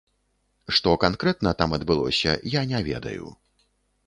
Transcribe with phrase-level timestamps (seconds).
[0.77, 3.27] Што канкрэтна там адбылося, я не ведаю.